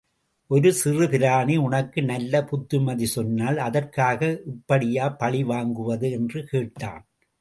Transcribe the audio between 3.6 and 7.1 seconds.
அதற்காக இப்படியா பழி வாங்குவது? என்று கேட்டான்.